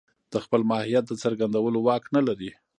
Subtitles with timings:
[0.31, 2.51] د خپل ماهيت د څرګندولو واک نه لري.